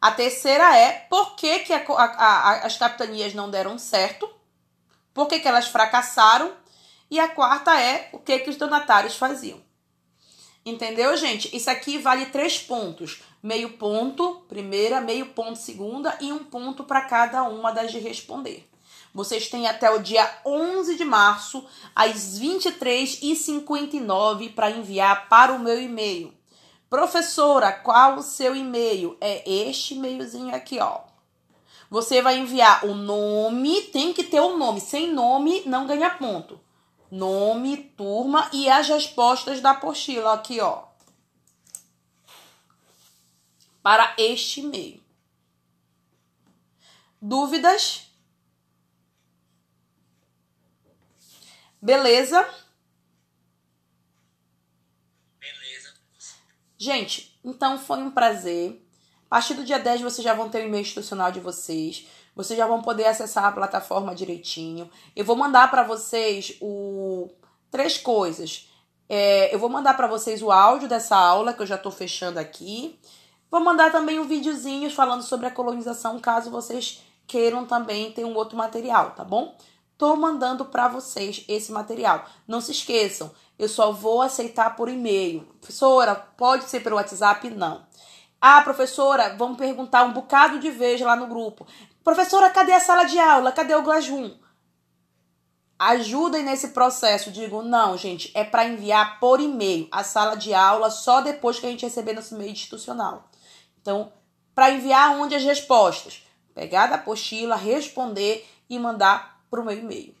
[0.00, 4.26] A terceira é por que, que a, a, a, as capitanias não deram certo,
[5.12, 6.50] por que, que elas fracassaram,
[7.10, 9.60] e a quarta é o que, que os donatários faziam.
[10.64, 11.54] Entendeu, gente?
[11.54, 17.02] Isso aqui vale três pontos: meio ponto, primeira, meio ponto, segunda, e um ponto para
[17.02, 18.66] cada uma das de responder.
[19.12, 21.62] Vocês têm até o dia 11 de março,
[21.94, 26.39] às 23h59, para enviar para o meu e-mail
[26.90, 29.16] Professora, qual o seu e-mail?
[29.20, 31.02] É este e-mailzinho aqui, ó.
[31.88, 34.80] Você vai enviar o nome, tem que ter o um nome.
[34.80, 36.60] Sem nome, não ganha ponto.
[37.08, 40.82] Nome, turma e as respostas da apostila aqui, ó.
[43.80, 45.00] Para este e-mail.
[47.22, 48.10] Dúvidas?
[51.80, 52.48] Beleza?
[56.80, 58.82] Gente, então foi um prazer.
[59.26, 62.08] A partir do dia 10 vocês já vão ter o e-mail institucional de vocês.
[62.34, 64.90] Vocês já vão poder acessar a plataforma direitinho.
[65.14, 67.28] Eu vou mandar para vocês o
[67.70, 68.66] três coisas.
[69.10, 72.38] É, eu vou mandar para vocês o áudio dessa aula que eu já estou fechando
[72.38, 72.98] aqui.
[73.50, 78.34] Vou mandar também um videozinho falando sobre a colonização, caso vocês queiram também ter um
[78.34, 79.54] outro material, tá bom?
[79.98, 82.24] Tô mandando para vocês esse material.
[82.48, 83.30] Não se esqueçam,
[83.60, 85.42] eu só vou aceitar por e-mail.
[85.60, 87.50] Professora, pode ser pelo WhatsApp?
[87.50, 87.86] Não.
[88.40, 91.66] Ah, professora, vamos perguntar um bocado de vez lá no grupo.
[92.02, 93.52] Professora, cadê a sala de aula?
[93.52, 94.30] Cadê o Glassroom?
[95.78, 97.30] Ajudem nesse processo.
[97.30, 101.66] Digo, não, gente, é para enviar por e-mail a sala de aula só depois que
[101.66, 103.28] a gente receber nosso e-mail institucional.
[103.82, 104.10] Então,
[104.54, 106.22] para enviar onde as respostas?
[106.54, 110.14] Pegar da apostila, responder e mandar para o meu e-mail.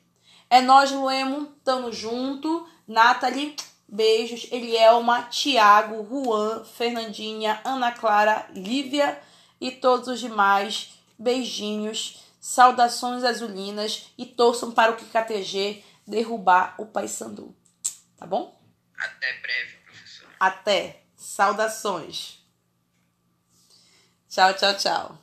[0.50, 2.66] É nós, Luemo, tamo junto.
[2.90, 3.54] Nathalie,
[3.88, 4.48] beijos.
[4.50, 9.16] Elielma, Tiago, Juan, Fernandinha, Ana Clara, Lívia
[9.60, 10.92] e todos os demais.
[11.16, 17.54] Beijinhos, saudações azulinas e torçam para o KKTG derrubar o Paysandu.
[18.16, 18.60] Tá bom?
[18.98, 20.28] Até breve, professor.
[20.40, 21.02] Até.
[21.14, 22.42] Saudações.
[24.28, 25.18] Tchau, tchau, tchau.